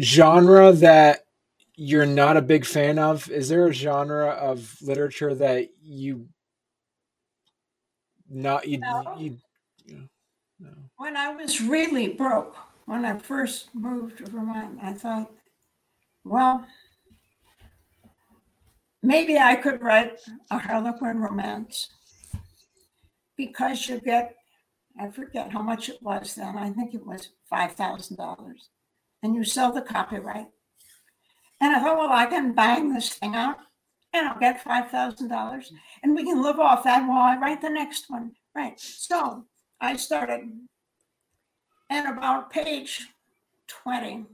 [0.00, 1.26] genre that
[1.74, 3.28] you're not a big fan of?
[3.28, 6.28] Is there a genre of literature that you
[8.30, 9.14] not you no.
[9.18, 9.36] you,
[9.84, 10.08] you
[10.96, 15.30] When I was really broke, when I first moved to Vermont, I thought,
[16.24, 16.66] well,
[19.02, 20.18] maybe I could write
[20.50, 21.88] a Harlequin romance
[23.36, 24.34] because you get,
[24.98, 26.56] I forget how much it was then.
[26.56, 28.54] I think it was $5,000.
[29.22, 30.46] And you sell the copyright.
[31.60, 33.56] And I thought, well, I can bang this thing out
[34.12, 35.66] and I'll get $5,000
[36.02, 38.32] and we can live off that while I write the next one.
[38.54, 38.78] Right.
[38.78, 39.44] So
[39.80, 40.50] I started.
[41.88, 43.08] And about page
[43.68, 44.24] 20,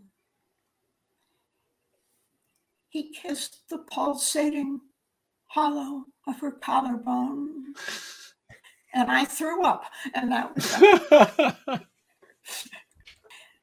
[2.88, 4.80] he kissed the pulsating
[5.48, 7.74] hollow of her collarbone.
[8.94, 9.84] And I threw up.
[10.14, 11.82] And that was that.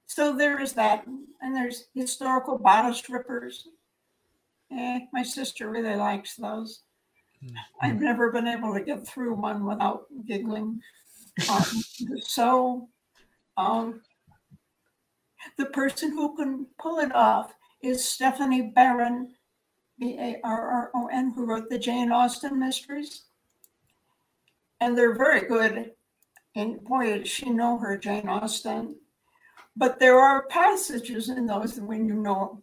[0.06, 1.06] so there is that.
[1.42, 3.68] And there's historical bodice rippers.
[4.72, 6.82] Eh, my sister really likes those.
[7.44, 7.56] Mm-hmm.
[7.82, 10.82] I've never been able to get through one without giggling.
[12.22, 12.90] So,
[13.58, 14.02] um,
[15.58, 19.36] the person who can pull it off is Stephanie Barron,
[20.00, 23.24] B A R R O N, who wrote the Jane Austen mysteries.
[24.82, 25.92] And they're very good.
[26.56, 28.96] And boy, does she know her Jane Austen.
[29.76, 32.62] But there are passages in those when you know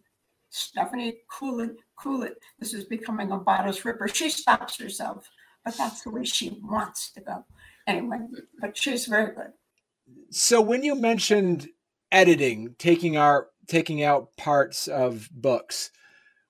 [0.50, 2.38] Stephanie, cool it, cool it.
[2.58, 4.08] This is becoming a bodice ripper.
[4.08, 5.28] She stops herself,
[5.64, 7.44] but that's the way she wants to go.
[7.86, 8.18] Anyway,
[8.60, 9.52] but she's very good.
[10.30, 11.68] So when you mentioned
[12.10, 15.90] editing, taking our taking out parts of books.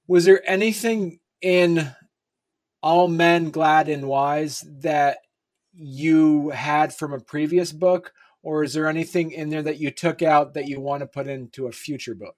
[0.07, 1.95] Was there anything in
[2.83, 5.19] All Men Glad and Wise that
[5.73, 8.13] you had from a previous book,
[8.43, 11.27] or is there anything in there that you took out that you want to put
[11.27, 12.37] into a future book?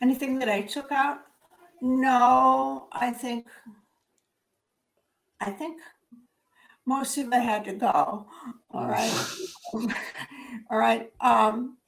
[0.00, 1.20] Anything that I took out?
[1.80, 3.46] No, I think
[5.40, 5.80] I think
[6.86, 8.26] most of it had to go.
[8.70, 9.12] All right.
[10.70, 11.10] All right.
[11.20, 11.78] Um,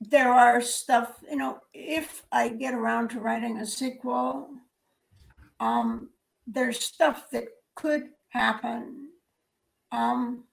[0.00, 4.48] there are stuff, you know, if I get around to writing a sequel,
[5.58, 6.10] um,
[6.46, 9.08] there's stuff that could happen.
[9.90, 10.44] Um,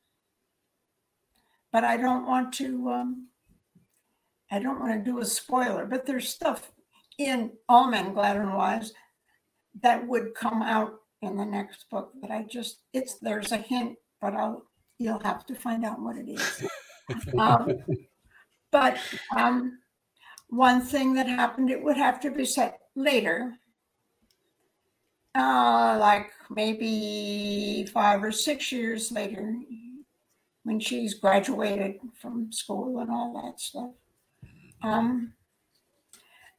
[1.71, 3.27] but I don't want to, um,
[4.51, 6.71] I don't want to do a spoiler, but there's stuff
[7.17, 8.93] in All Men Glad and Wise
[9.81, 10.93] that would come out
[11.25, 14.63] in the next book that I just, it's, there's a hint, but I'll,
[14.97, 16.67] you'll have to find out what it is.
[17.37, 17.71] um,
[18.71, 18.97] but
[19.35, 19.79] um,
[20.49, 23.53] one thing that happened, it would have to be set later,
[25.37, 29.55] uh, like maybe five or six years later,
[30.63, 33.91] when she's graduated from school and all that stuff.
[34.81, 35.33] Um,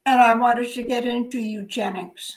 [0.04, 2.36] and I wanted to get into eugenics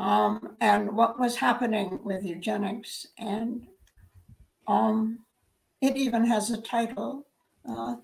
[0.00, 3.06] um, and what was happening with eugenics.
[3.18, 3.66] And
[4.66, 5.20] um,
[5.82, 7.26] it even has a title
[7.68, 7.96] uh,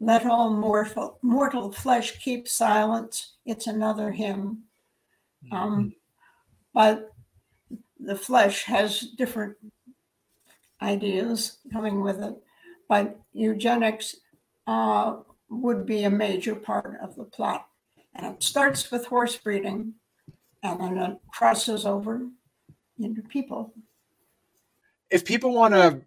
[0.00, 3.34] let all mortal, mortal flesh keep silence.
[3.44, 4.62] It's another hymn.
[5.52, 5.88] Um, mm-hmm.
[6.72, 7.10] but
[7.98, 9.56] the flesh has different
[10.80, 12.34] ideas coming with it,
[12.88, 14.16] but eugenics
[14.66, 15.16] uh,
[15.48, 17.66] would be a major part of the plot.
[18.14, 19.94] And it starts with horse breeding
[20.62, 22.26] and then it crosses over
[22.98, 23.72] into people.
[25.10, 26.02] If people want to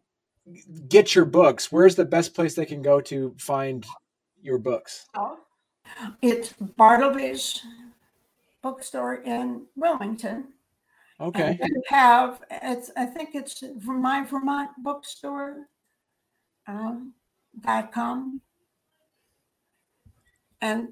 [0.89, 3.85] get your books, where's the best place they can go to find
[4.41, 5.07] your books?
[5.15, 5.39] Oh,
[6.21, 7.61] it's Bartleby's
[8.61, 10.47] bookstore in Wilmington.
[11.19, 11.57] Okay.
[11.61, 15.67] And have it's I think it's my Vermont bookstore
[16.67, 17.13] um,
[17.61, 18.41] dot com,
[20.59, 20.89] and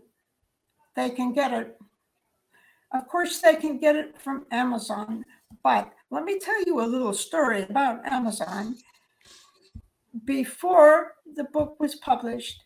[0.95, 1.80] they can get it.
[2.93, 5.23] Of course, they can get it from Amazon,
[5.63, 8.75] but let me tell you a little story about Amazon.
[10.25, 12.61] Before the book was published,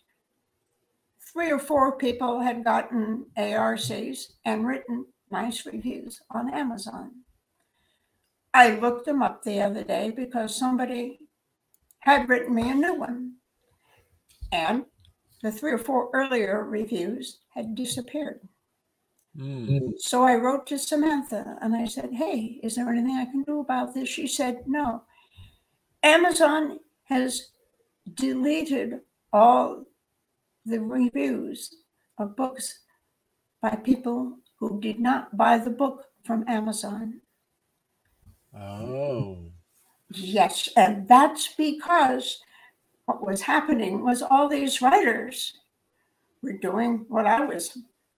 [1.32, 7.12] three or four people had gotten ARCs and written nice reviews on Amazon.
[8.54, 11.20] I looked them up the other day because somebody
[12.00, 13.34] had written me a new one.
[14.52, 14.86] And
[15.44, 18.48] the three or four earlier reviews had disappeared.
[19.38, 19.94] Mm.
[19.98, 23.60] So I wrote to Samantha and I said, Hey, is there anything I can do
[23.60, 24.10] about this?
[24.10, 25.04] She said, No.
[26.04, 27.50] Amazon has
[28.14, 29.02] deleted
[29.34, 29.84] all
[30.66, 31.74] the reviews
[32.18, 32.80] of books
[33.62, 37.22] by people who did not buy the book from Amazon.
[38.58, 39.38] Oh.
[40.12, 40.70] Yes.
[40.78, 42.40] And that's because
[43.06, 45.54] what was happening was all these writers
[46.42, 47.78] were doing what I was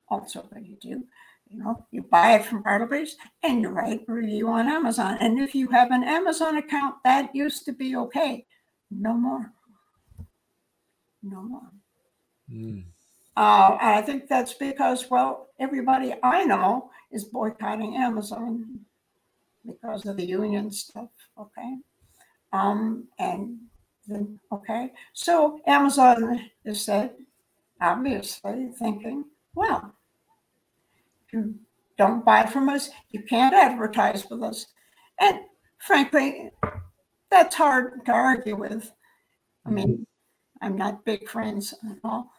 [0.09, 1.03] also going you do.
[1.49, 5.17] You know, you buy it from Bartleby's and you write a review on Amazon.
[5.21, 8.45] And if you have an Amazon account, that used to be okay.
[8.91, 9.53] No more.
[11.23, 11.71] No more.
[12.51, 12.83] Mm.
[13.35, 18.81] Uh, I think that's because, well, everybody I know is boycotting Amazon
[19.65, 21.09] because of the union stuff.
[21.39, 21.77] Okay.
[22.51, 23.57] Um, and
[24.07, 24.91] then, okay.
[25.13, 27.11] So Amazon is said,
[27.79, 29.93] obviously thinking, well,
[31.37, 31.55] you
[31.97, 34.67] don't buy from us, you can't advertise with us.
[35.19, 35.39] And
[35.79, 36.51] frankly,
[37.31, 38.91] that's hard to argue with.
[39.65, 40.05] I mean,
[40.61, 42.31] I'm not big friends at all,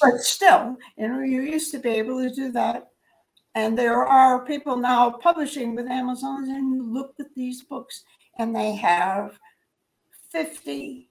[0.00, 2.88] but still, you know, you used to be able to do that
[3.54, 8.04] and there are people now publishing with Amazon, and you look at these books,
[8.38, 9.36] and they have
[10.30, 11.08] 50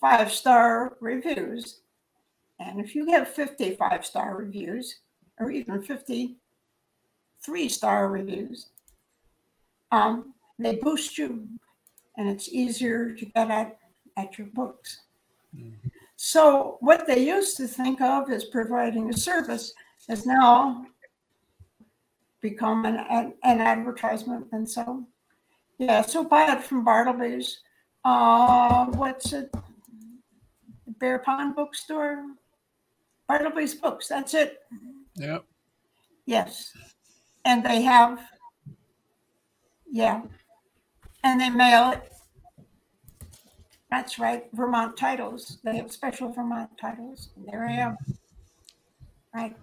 [0.00, 1.80] five star reviews.
[2.58, 5.00] And if you have 55 star reviews,
[5.38, 5.82] or even
[7.44, 8.68] 53 star reviews,
[9.90, 11.48] um, they boost you,
[12.16, 13.78] and it's easier to get at,
[14.16, 15.00] at your books.
[15.56, 15.88] Mm-hmm.
[16.16, 19.72] So, what they used to think of as providing a service
[20.08, 20.86] has now
[22.40, 24.46] become an, an, an advertisement.
[24.52, 25.04] And so,
[25.78, 27.58] yeah, so buy it from Bartleby's.
[28.04, 29.52] Uh, what's it?
[31.00, 32.22] Bear Pond Bookstore.
[33.28, 34.06] Bartleby's Books.
[34.08, 34.60] That's it.
[35.16, 35.44] Yep.
[36.26, 36.72] Yes.
[37.44, 38.20] And they have,
[39.90, 40.22] yeah.
[41.24, 42.12] And they mail it.
[43.90, 44.44] That's right.
[44.52, 45.58] Vermont titles.
[45.64, 47.28] They have special Vermont titles.
[47.46, 47.96] There I am.
[49.34, 49.56] Right.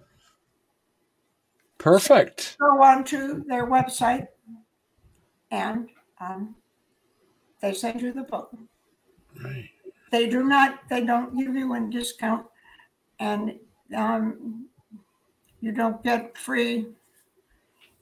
[1.78, 2.56] Perfect.
[2.60, 4.28] Go on to their website
[5.50, 5.88] and
[6.20, 6.54] um,
[7.60, 8.54] they send you the book.
[9.42, 9.68] Right.
[10.12, 12.46] They do not, they don't give you a discount
[13.18, 13.58] and
[13.96, 14.66] um,
[15.60, 16.86] you don't get free,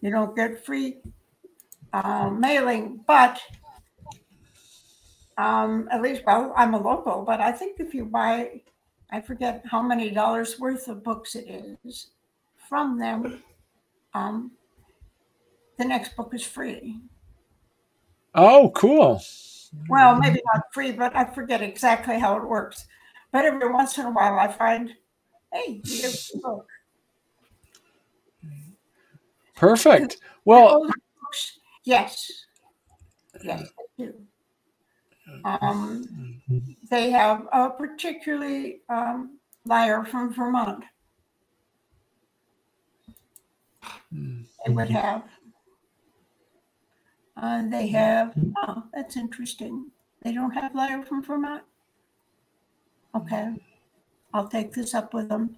[0.01, 0.99] you don't get free
[1.92, 3.40] uh, mailing, but
[5.36, 8.62] um, at least, well, I'm a local, but I think if you buy,
[9.11, 12.09] I forget how many dollars worth of books it is
[12.68, 13.42] from them,
[14.14, 14.53] um,
[15.78, 16.99] the next book is free.
[18.34, 19.22] Oh, cool.
[19.88, 22.86] Well, maybe not free, but I forget exactly how it works.
[23.32, 24.94] But every once in a while, I find,
[25.53, 26.66] hey, here's a book.
[29.59, 30.18] Perfect.
[30.44, 30.88] Well,
[31.84, 32.32] yes,
[33.44, 34.14] yes, they do.
[35.44, 36.40] Um,
[36.88, 40.84] they have a particularly um, liar from Vermont.
[44.11, 45.24] they would have.
[47.36, 49.90] Uh, they have, oh, that's interesting.
[50.22, 51.62] They don't have Liar from Vermont?
[53.14, 53.54] Okay,
[54.34, 55.56] I'll take this up with them.